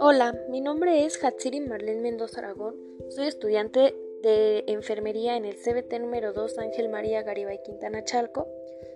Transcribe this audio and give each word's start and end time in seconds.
Hola, 0.00 0.38
mi 0.50 0.60
nombre 0.60 1.04
es 1.04 1.22
Hatsiri 1.24 1.60
Marlene 1.60 2.02
Mendoza 2.02 2.40
Aragón. 2.40 2.76
Soy 3.08 3.26
estudiante 3.26 3.94
de 4.22 4.64
enfermería 4.66 5.36
en 5.36 5.44
el 5.46 5.54
CBT 5.56 6.00
número 6.00 6.32
2 6.32 6.58
Ángel 6.58 6.88
María 6.90 7.22
Garibay 7.22 7.62
Quintana 7.62 8.04
Chalco 8.04 8.48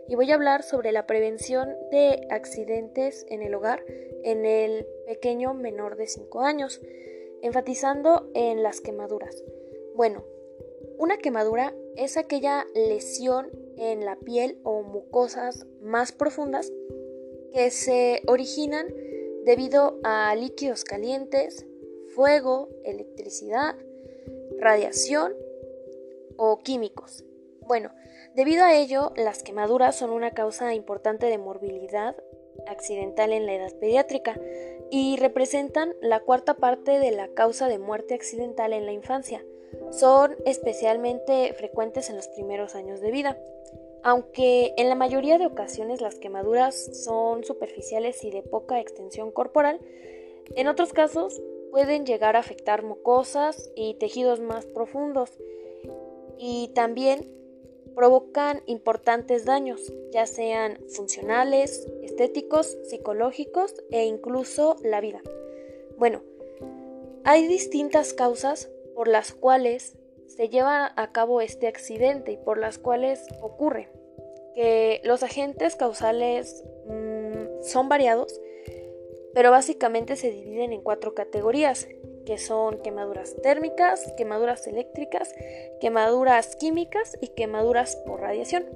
y 0.08 0.16
voy 0.16 0.30
a 0.30 0.34
hablar 0.34 0.62
sobre 0.62 0.92
la 0.92 1.06
prevención 1.06 1.74
de 1.90 2.26
accidentes 2.30 3.24
en 3.30 3.42
el 3.42 3.54
hogar 3.54 3.82
en 4.22 4.44
el 4.44 4.86
pequeño 5.06 5.54
menor 5.54 5.96
de 5.96 6.08
5 6.08 6.40
años, 6.40 6.80
enfatizando 7.42 8.30
en 8.34 8.62
las 8.62 8.80
quemaduras. 8.80 9.42
Bueno, 9.94 10.24
una 10.98 11.16
quemadura 11.16 11.74
es 11.96 12.18
aquella 12.18 12.66
lesión 12.74 13.50
en 13.80 14.04
la 14.04 14.16
piel 14.16 14.58
o 14.62 14.82
mucosas 14.82 15.66
más 15.80 16.12
profundas 16.12 16.70
que 17.52 17.70
se 17.70 18.22
originan 18.26 18.86
debido 19.44 19.98
a 20.04 20.34
líquidos 20.36 20.84
calientes, 20.84 21.66
fuego, 22.14 22.68
electricidad, 22.84 23.74
radiación 24.58 25.32
o 26.36 26.58
químicos. 26.58 27.24
Bueno, 27.66 27.90
debido 28.34 28.64
a 28.64 28.74
ello, 28.74 29.12
las 29.16 29.42
quemaduras 29.42 29.96
son 29.96 30.10
una 30.10 30.32
causa 30.32 30.74
importante 30.74 31.26
de 31.26 31.38
morbilidad 31.38 32.16
accidental 32.66 33.32
en 33.32 33.46
la 33.46 33.54
edad 33.54 33.72
pediátrica 33.78 34.38
y 34.90 35.16
representan 35.16 35.94
la 36.02 36.20
cuarta 36.20 36.54
parte 36.54 36.98
de 36.98 37.12
la 37.12 37.28
causa 37.28 37.68
de 37.68 37.78
muerte 37.78 38.14
accidental 38.14 38.72
en 38.72 38.86
la 38.86 38.92
infancia. 38.92 39.42
Son 39.90 40.36
especialmente 40.44 41.52
frecuentes 41.54 42.10
en 42.10 42.16
los 42.16 42.28
primeros 42.28 42.74
años 42.74 43.00
de 43.00 43.10
vida. 43.10 43.38
Aunque 44.02 44.72
en 44.76 44.88
la 44.88 44.94
mayoría 44.94 45.38
de 45.38 45.46
ocasiones 45.46 46.00
las 46.00 46.18
quemaduras 46.18 47.04
son 47.04 47.44
superficiales 47.44 48.24
y 48.24 48.30
de 48.30 48.42
poca 48.42 48.80
extensión 48.80 49.30
corporal, 49.30 49.78
en 50.54 50.68
otros 50.68 50.92
casos 50.92 51.40
pueden 51.70 52.06
llegar 52.06 52.34
a 52.36 52.40
afectar 52.40 52.82
mucosas 52.82 53.70
y 53.76 53.94
tejidos 53.94 54.40
más 54.40 54.66
profundos 54.66 55.30
y 56.38 56.68
también 56.74 57.30
provocan 57.94 58.62
importantes 58.66 59.44
daños, 59.44 59.92
ya 60.10 60.26
sean 60.26 60.78
funcionales, 60.88 61.86
estéticos, 62.02 62.78
psicológicos 62.84 63.74
e 63.90 64.06
incluso 64.06 64.76
la 64.82 65.00
vida. 65.00 65.20
Bueno, 65.98 66.22
hay 67.24 67.46
distintas 67.46 68.14
causas 68.14 68.70
por 69.00 69.08
las 69.08 69.32
cuales 69.32 69.96
se 70.26 70.50
lleva 70.50 70.92
a 70.94 71.10
cabo 71.10 71.40
este 71.40 71.68
accidente 71.68 72.32
y 72.32 72.36
por 72.36 72.58
las 72.58 72.76
cuales 72.76 73.26
ocurre. 73.40 73.88
Que 74.54 75.00
los 75.04 75.22
agentes 75.22 75.74
causales 75.74 76.62
mm, 76.86 77.62
son 77.62 77.88
variados, 77.88 78.38
pero 79.32 79.50
básicamente 79.50 80.16
se 80.16 80.30
dividen 80.30 80.74
en 80.74 80.82
cuatro 80.82 81.14
categorías, 81.14 81.88
que 82.26 82.36
son 82.36 82.76
quemaduras 82.82 83.36
térmicas, 83.40 84.12
quemaduras 84.18 84.66
eléctricas, 84.66 85.34
quemaduras 85.80 86.54
químicas 86.56 87.16
y 87.22 87.28
quemaduras 87.28 87.96
por 88.06 88.20
radiación. 88.20 88.66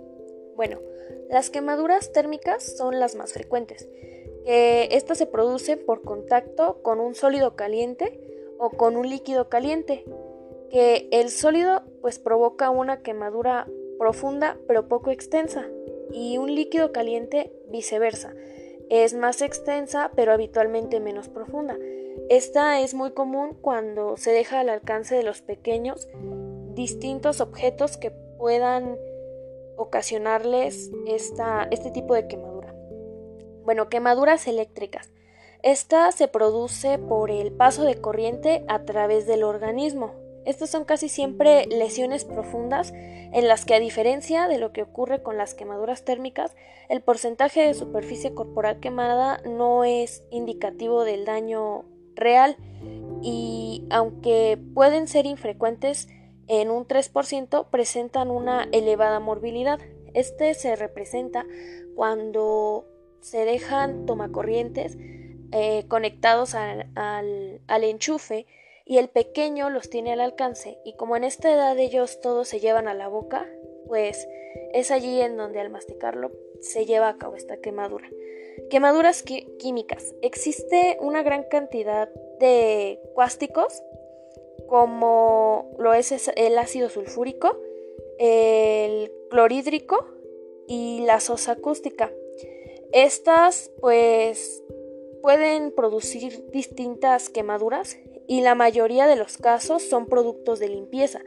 Bueno, 0.57 0.81
las 1.29 1.51
quemaduras 1.51 2.13
térmicas 2.13 2.79
son 2.79 2.99
las 2.99 3.15
más 3.15 3.35
frecuentes. 3.35 3.91
Eh, 4.47 4.89
estas 4.91 5.19
se 5.19 5.27
producen 5.27 5.85
por 5.85 6.01
contacto 6.01 6.81
con 6.83 6.99
un 6.99 7.15
sólido 7.15 7.57
caliente 7.57 8.34
o 8.65 8.71
con 8.71 8.97
un 8.97 9.09
líquido 9.09 9.51
caliente, 9.51 10.05
que 10.71 11.09
el 11.13 11.29
sólido 11.29 11.83
pues 12.01 12.19
provoca 12.19 12.71
una 12.71 13.03
quemadura 13.03 13.69
profunda 13.99 14.57
pero 14.67 14.89
poco 14.89 15.11
extensa 15.11 15.67
y 16.11 16.39
un 16.39 16.55
líquido 16.55 16.91
caliente 16.91 17.53
viceversa. 17.69 18.35
Es 18.89 19.13
más 19.13 19.43
extensa 19.43 20.13
pero 20.17 20.33
habitualmente 20.33 20.99
menos 20.99 21.29
profunda. 21.29 21.77
Esta 22.31 22.81
es 22.81 22.95
muy 22.95 23.13
común 23.13 23.57
cuando 23.61 24.17
se 24.17 24.31
deja 24.31 24.61
al 24.61 24.71
alcance 24.71 25.15
de 25.15 25.25
los 25.25 25.43
pequeños 25.43 26.09
distintos 26.75 27.43
objetos 27.43 27.99
que 27.99 28.11
puedan 28.11 28.97
ocasionarles 29.77 30.91
esta, 31.07 31.69
este 31.71 31.91
tipo 31.91 32.15
de 32.15 32.29
quemadura. 32.29 32.75
Bueno, 33.65 33.89
quemaduras 33.89 34.47
eléctricas. 34.47 35.14
Esta 35.65 36.13
se 36.13 36.29
produce 36.29 36.99
por 36.99 37.31
el 37.31 37.51
paso 37.51 37.85
de 37.85 37.99
corriente 37.99 38.67
a 38.69 38.85
través 38.85 39.27
del 39.27 39.43
organismo. 39.43 40.13
Estas 40.45 40.69
son 40.69 40.85
casi 40.85 41.09
siempre 41.09 41.65
lesiones 41.65 42.27
profundas 42.27 42.93
en 42.93 43.49
las 43.49 43.65
que 43.65 43.75
a 43.75 43.81
diferencia 43.81 44.47
de 44.47 44.59
lo 44.59 44.75
que 44.75 44.83
ocurre 44.83 45.23
con 45.23 45.39
las 45.39 45.55
quemaduras 45.55 46.05
térmicas, 46.05 46.55
el 46.91 47.01
porcentaje 47.01 47.63
de 47.63 47.73
superficie 47.73 48.35
corporal 48.35 48.79
quemada 48.79 49.41
no 49.47 49.85
es 49.85 50.23
indicativo 50.31 51.03
del 51.03 51.25
daño 51.25 51.87
real 52.15 52.59
y 53.23 53.87
aunque 53.89 54.59
pueden 54.75 55.09
ser 55.09 55.25
infrecuentes 55.25 56.09
en 56.47 56.71
un 56.71 56.87
3%, 56.87 57.71
presentan 57.71 58.31
una 58.31 58.69
elevada 58.71 59.19
morbilidad. 59.19 59.81
Este 60.13 60.53
se 60.53 60.77
representa 60.77 61.47
cuando 61.97 62.85
se 63.23 63.47
dejan 63.47 64.05
tomacorrientes 64.05 64.99
eh, 65.57 65.85
conectados 65.87 66.57
al, 66.57 66.91
enchufe 67.69 68.45
y 68.85 68.99
el 68.99 69.09
pequeño 69.09 69.71
los 69.71 69.89
tiene 69.89 70.13
al 70.13 70.21
alcance 70.21 70.79
y 70.85 70.95
como 70.95 71.17
en 71.17 71.23
esta 71.23 71.53
edad 71.53 71.79
ellos 71.79 72.21
todos 72.21 72.49
se 72.49 72.59
llevan 72.59 72.89
a 72.89 72.95
la 72.95 73.07
boca, 73.07 73.49
pues 73.87 74.27
es 74.73 74.91
allí 74.91 75.21
en 75.21 75.37
donde 75.37 75.61
al 75.61 75.71
masticarlo 75.71 76.33
se 76.61 76.87
lleva 76.87 77.09
a 77.09 77.19
cabo 77.19 77.37
esta 77.37 77.59
quemadura. 77.59 78.11
Quemaduras 78.69 79.23
químicas. 79.23 80.13
Existe 80.23 80.99
una 81.01 81.23
gran 81.23 81.45
cantidad 81.45 82.09
de 82.41 82.99
cuásticos 83.15 83.81
como 84.67 85.73
lo 85.79 85.95
es 85.95 86.33
el 86.35 86.59
ácido 86.59 86.89
sulfúrico, 86.89 87.57
el 88.19 89.13
clorhídrico 89.31 90.05
y 90.67 91.05
la 91.07 91.21
sosa 91.21 91.53
acústica. 91.53 92.11
Estas 92.93 93.71
pues 93.81 94.65
pueden 95.25 95.73
producir 95.73 96.51
distintas 96.51 97.31
quemaduras 97.31 97.97
y 98.29 98.43
la 98.43 98.55
mayoría 98.55 99.07
de 99.07 99.17
los 99.17 99.39
casos 99.39 99.83
son 99.83 100.05
productos 100.05 100.59
de 100.59 100.69
limpieza, 100.69 101.23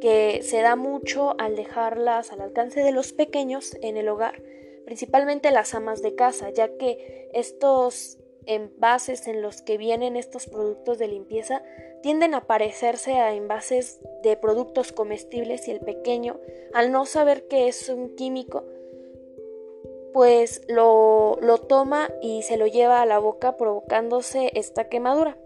que 0.00 0.40
se 0.42 0.62
da 0.62 0.74
mucho 0.74 1.38
al 1.38 1.54
dejarlas 1.54 2.32
al 2.32 2.40
alcance 2.40 2.80
de 2.80 2.92
los 2.92 3.12
pequeños 3.12 3.76
en 3.82 3.98
el 3.98 4.08
hogar, 4.08 4.42
principalmente 4.86 5.50
las 5.50 5.74
amas 5.74 6.00
de 6.00 6.14
casa, 6.14 6.48
ya 6.48 6.78
que 6.78 7.28
estos 7.34 8.16
envases 8.46 9.28
en 9.28 9.42
los 9.42 9.60
que 9.60 9.76
vienen 9.76 10.16
estos 10.16 10.46
productos 10.46 10.96
de 10.96 11.08
limpieza 11.08 11.62
tienden 12.02 12.32
a 12.32 12.46
parecerse 12.46 13.16
a 13.16 13.34
envases 13.34 14.00
de 14.22 14.34
productos 14.38 14.92
comestibles 14.92 15.68
y 15.68 15.72
el 15.72 15.80
pequeño, 15.80 16.40
al 16.72 16.90
no 16.90 17.04
saber 17.04 17.48
que 17.48 17.68
es 17.68 17.90
un 17.90 18.16
químico, 18.16 18.64
pues 20.12 20.62
lo, 20.68 21.38
lo 21.40 21.58
toma 21.58 22.10
y 22.20 22.42
se 22.42 22.56
lo 22.56 22.66
lleva 22.66 23.02
a 23.02 23.06
la 23.06 23.18
boca 23.18 23.56
provocándose 23.56 24.50
esta 24.54 24.88
quemadura 24.88 25.36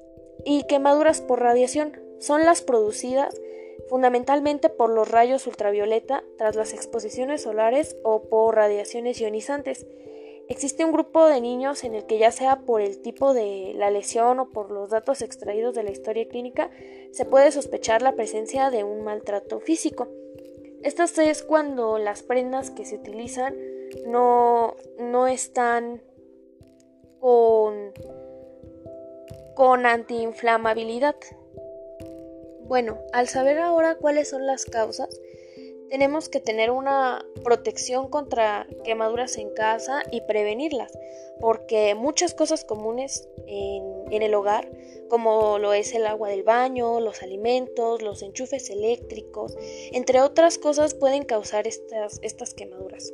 y 0.44 0.64
quemaduras 0.64 1.20
por 1.20 1.40
radiación 1.40 2.00
son 2.20 2.44
las 2.44 2.62
producidas 2.62 3.34
fundamentalmente 3.88 4.68
por 4.68 4.90
los 4.90 5.10
rayos 5.10 5.46
ultravioleta 5.46 6.24
tras 6.38 6.56
las 6.56 6.72
exposiciones 6.72 7.42
solares 7.42 7.96
o 8.02 8.22
por 8.22 8.54
radiaciones 8.54 9.20
ionizantes. 9.20 9.86
Existe 10.48 10.84
un 10.84 10.92
grupo 10.92 11.26
de 11.26 11.40
niños 11.40 11.82
en 11.82 11.94
el 11.94 12.06
que 12.06 12.18
ya 12.18 12.30
sea 12.30 12.60
por 12.60 12.80
el 12.80 13.00
tipo 13.00 13.34
de 13.34 13.72
la 13.74 13.90
lesión 13.90 14.38
o 14.38 14.50
por 14.50 14.70
los 14.70 14.90
datos 14.90 15.20
extraídos 15.20 15.74
de 15.74 15.82
la 15.82 15.90
historia 15.90 16.28
clínica 16.28 16.70
se 17.10 17.24
puede 17.24 17.50
sospechar 17.50 18.02
la 18.02 18.14
presencia 18.14 18.70
de 18.70 18.84
un 18.84 19.02
maltrato 19.02 19.58
físico. 19.58 20.08
Esto 20.82 21.02
es 21.02 21.42
cuando 21.42 21.98
las 21.98 22.22
prendas 22.22 22.70
que 22.70 22.84
se 22.84 22.96
utilizan 22.96 23.56
no, 24.06 24.76
no 24.98 25.26
están 25.26 26.02
con 27.20 27.92
con 29.56 29.86
antiinflamabilidad. 29.86 31.16
Bueno, 32.68 32.98
al 33.14 33.26
saber 33.26 33.58
ahora 33.58 33.96
cuáles 33.96 34.28
son 34.28 34.46
las 34.46 34.66
causas, 34.66 35.08
tenemos 35.88 36.28
que 36.28 36.40
tener 36.40 36.70
una 36.70 37.24
protección 37.42 38.10
contra 38.10 38.66
quemaduras 38.84 39.38
en 39.38 39.48
casa 39.54 40.02
y 40.12 40.20
prevenirlas, 40.20 40.92
porque 41.40 41.94
muchas 41.94 42.34
cosas 42.34 42.64
comunes 42.64 43.30
en, 43.46 44.22
el 44.22 44.34
hogar, 44.34 44.70
como 45.08 45.58
lo 45.58 45.72
es 45.72 45.94
el 45.94 46.04
agua 46.06 46.28
del 46.28 46.42
baño, 46.42 47.00
los 47.00 47.22
alimentos, 47.22 48.02
los 48.02 48.22
enchufes 48.22 48.68
eléctricos, 48.68 49.56
entre 49.92 50.20
otras 50.20 50.58
cosas, 50.58 50.92
pueden 50.92 51.24
causar 51.24 51.66
estas, 51.66 52.18
estas 52.22 52.52
quemaduras. 52.52 53.10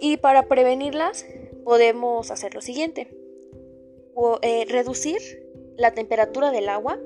Y 0.00 0.18
para 0.18 0.48
prevenirlas 0.48 1.26
podemos 1.64 2.30
hacer 2.30 2.54
lo 2.54 2.60
siguiente. 2.60 3.08
Eh, 4.42 4.64
reducir 4.68 5.18
la 5.76 5.92
temperatura 5.92 6.50
del 6.50 6.68
agua 6.68 6.98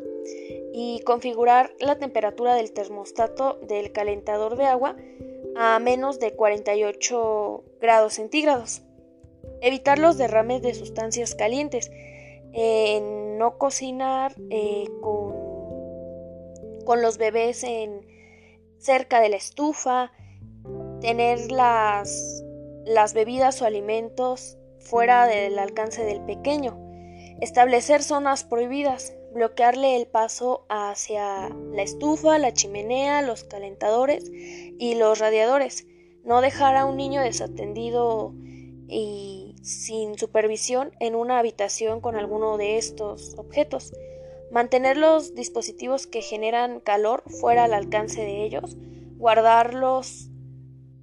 y 0.72 1.00
configurar 1.04 1.74
la 1.78 1.98
temperatura 1.98 2.54
del 2.54 2.72
termostato 2.72 3.58
del 3.68 3.92
calentador 3.92 4.56
de 4.56 4.64
agua 4.64 4.96
a 5.54 5.78
menos 5.78 6.18
de 6.20 6.32
48 6.34 7.64
grados 7.80 8.14
centígrados. 8.14 8.82
Evitar 9.60 9.98
los 9.98 10.16
derrames 10.16 10.62
de 10.62 10.74
sustancias 10.74 11.34
calientes. 11.34 11.90
no 12.52 13.58
cocinar 13.58 14.34
eh, 14.50 14.84
con, 15.02 15.34
con, 16.84 17.02
los 17.02 17.18
bebés 17.18 17.62
en, 17.64 18.06
cerca 18.78 19.20
de 19.20 19.28
la 19.28 19.36
estufa. 19.36 20.12
Tener 21.00 21.52
las, 21.52 22.42
las 22.84 23.14
bebidas 23.14 23.62
o 23.62 23.67
alimentos 23.67 24.58
fuera 24.79 25.26
del 25.26 25.58
alcance 25.58 26.05
del 26.05 26.20
pequeño. 26.25 26.79
Establecer 27.40 28.02
zonas 28.02 28.44
prohibidas 28.44 29.14
bloquearle 29.32 29.96
el 29.96 30.06
paso 30.06 30.67
hacia 30.69 31.49
la 31.49 31.82
estufa, 31.82 32.38
la 32.38 32.52
chimenea, 32.52 33.23
los 33.23 33.44
calentadores 33.44 34.31
y 34.31 34.94
los 34.94 35.19
radiadores. 35.19 35.87
No 36.25 36.40
dejar 36.40 36.76
a 36.76 36.84
un 36.84 36.96
niño 36.96 37.20
desatendido 37.20 38.34
y 38.88 39.56
sin 39.62 40.19
supervisión 40.19 40.93
en 41.00 41.14
una 41.14 41.38
habitación 41.38 42.00
con 42.00 42.17
alguno 42.17 42.56
de 42.58 42.76
estos 42.78 43.35
objetos. 43.38 43.93
Mantener 44.50 44.96
los 44.96 45.35
dispositivos 45.35 46.06
que 46.06 46.20
generan 46.20 46.81
calor 46.81 47.23
fuera 47.40 47.64
al 47.64 47.75
alcance 47.75 48.20
de 48.20 48.44
ellos. 48.44 48.76
Guardarlos, 49.17 50.28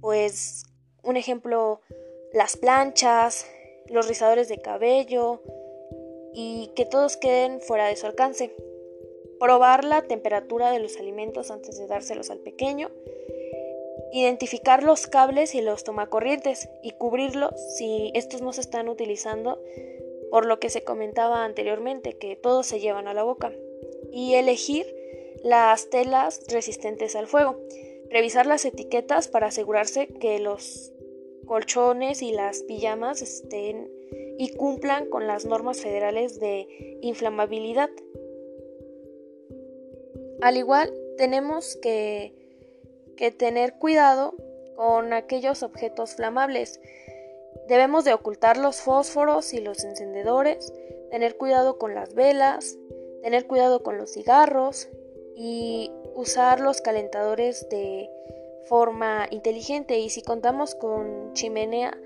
pues, 0.00 0.64
un 1.02 1.16
ejemplo, 1.16 1.80
las 2.32 2.56
planchas, 2.56 3.46
los 3.86 4.08
rizadores 4.08 4.48
de 4.48 4.58
cabello, 4.58 5.42
y 6.32 6.70
que 6.74 6.86
todos 6.86 7.16
queden 7.16 7.60
fuera 7.60 7.86
de 7.86 7.96
su 7.96 8.06
alcance. 8.06 8.54
Probar 9.38 9.84
la 9.84 10.02
temperatura 10.02 10.70
de 10.70 10.78
los 10.78 10.96
alimentos 10.98 11.50
antes 11.50 11.78
de 11.78 11.86
dárselos 11.86 12.30
al 12.30 12.38
pequeño. 12.38 12.90
Identificar 14.12 14.82
los 14.82 15.06
cables 15.06 15.54
y 15.54 15.60
los 15.60 15.84
tomacorrientes 15.84 16.68
y 16.82 16.92
cubrirlos 16.92 17.52
si 17.76 18.10
estos 18.14 18.42
no 18.42 18.52
se 18.52 18.60
están 18.60 18.88
utilizando 18.88 19.62
por 20.30 20.46
lo 20.46 20.60
que 20.60 20.70
se 20.70 20.84
comentaba 20.84 21.44
anteriormente, 21.44 22.16
que 22.16 22.36
todos 22.36 22.66
se 22.66 22.80
llevan 22.80 23.08
a 23.08 23.14
la 23.14 23.24
boca. 23.24 23.52
Y 24.12 24.34
elegir 24.34 24.86
las 25.42 25.90
telas 25.90 26.42
resistentes 26.48 27.16
al 27.16 27.26
fuego. 27.26 27.58
Revisar 28.10 28.46
las 28.46 28.64
etiquetas 28.64 29.28
para 29.28 29.46
asegurarse 29.46 30.08
que 30.08 30.40
los 30.40 30.92
colchones 31.46 32.22
y 32.22 32.32
las 32.32 32.62
pijamas 32.64 33.22
estén 33.22 33.88
y 34.36 34.52
cumplan 34.54 35.06
con 35.08 35.26
las 35.26 35.44
normas 35.44 35.80
federales 35.80 36.40
de 36.40 36.98
inflamabilidad. 37.02 37.90
Al 40.40 40.56
igual, 40.56 40.92
tenemos 41.18 41.76
que, 41.76 42.34
que 43.16 43.30
tener 43.30 43.74
cuidado 43.74 44.34
con 44.74 45.12
aquellos 45.12 45.62
objetos 45.62 46.14
flamables. 46.14 46.80
Debemos 47.68 48.04
de 48.04 48.14
ocultar 48.14 48.56
los 48.56 48.80
fósforos 48.80 49.52
y 49.52 49.60
los 49.60 49.84
encendedores, 49.84 50.72
tener 51.10 51.36
cuidado 51.36 51.78
con 51.78 51.94
las 51.94 52.14
velas, 52.14 52.78
tener 53.22 53.46
cuidado 53.46 53.82
con 53.82 53.98
los 53.98 54.12
cigarros 54.12 54.88
y 55.36 55.92
usar 56.14 56.60
los 56.60 56.80
calentadores 56.80 57.68
de 57.68 58.08
forma 58.66 59.26
inteligente 59.30 59.98
y 59.98 60.10
si 60.10 60.22
contamos 60.22 60.74
con 60.74 61.32
chimenea, 61.34 61.96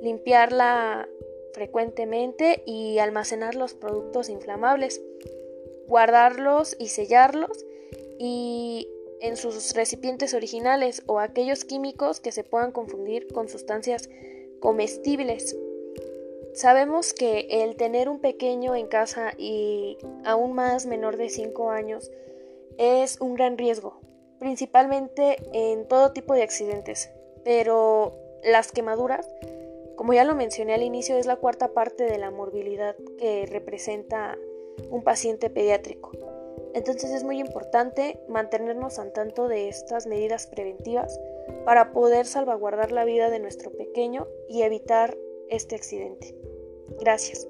limpiarla 0.00 1.08
frecuentemente 1.52 2.62
y 2.66 2.98
almacenar 2.98 3.54
los 3.54 3.74
productos 3.74 4.28
inflamables, 4.28 5.02
guardarlos 5.86 6.76
y 6.78 6.88
sellarlos 6.88 7.64
y 8.18 8.88
en 9.20 9.36
sus 9.36 9.74
recipientes 9.74 10.34
originales 10.34 11.02
o 11.06 11.20
aquellos 11.20 11.64
químicos 11.64 12.20
que 12.20 12.32
se 12.32 12.44
puedan 12.44 12.72
confundir 12.72 13.28
con 13.28 13.48
sustancias 13.48 14.08
comestibles. 14.60 15.56
Sabemos 16.54 17.14
que 17.14 17.46
el 17.50 17.76
tener 17.76 18.08
un 18.08 18.20
pequeño 18.20 18.74
en 18.74 18.86
casa 18.86 19.32
y 19.36 19.98
aún 20.24 20.54
más 20.54 20.86
menor 20.86 21.16
de 21.16 21.28
5 21.28 21.70
años 21.70 22.10
es 22.78 23.20
un 23.20 23.34
gran 23.34 23.58
riesgo, 23.58 24.00
principalmente 24.38 25.36
en 25.52 25.86
todo 25.88 26.12
tipo 26.12 26.34
de 26.34 26.42
accidentes, 26.42 27.10
pero 27.44 28.14
las 28.42 28.72
quemaduras 28.72 29.28
como 29.96 30.12
ya 30.12 30.24
lo 30.24 30.34
mencioné 30.34 30.74
al 30.74 30.82
inicio, 30.82 31.16
es 31.16 31.26
la 31.26 31.36
cuarta 31.36 31.72
parte 31.72 32.04
de 32.04 32.18
la 32.18 32.30
morbilidad 32.30 32.96
que 33.18 33.46
representa 33.46 34.36
un 34.90 35.02
paciente 35.02 35.50
pediátrico. 35.50 36.10
Entonces 36.74 37.12
es 37.12 37.22
muy 37.22 37.38
importante 37.38 38.18
mantenernos 38.28 38.98
al 38.98 39.12
tanto 39.12 39.46
de 39.46 39.68
estas 39.68 40.06
medidas 40.06 40.48
preventivas 40.48 41.20
para 41.64 41.92
poder 41.92 42.26
salvaguardar 42.26 42.90
la 42.90 43.04
vida 43.04 43.30
de 43.30 43.38
nuestro 43.38 43.70
pequeño 43.70 44.26
y 44.48 44.62
evitar 44.62 45.16
este 45.48 45.76
accidente. 45.76 46.34
Gracias. 47.00 47.46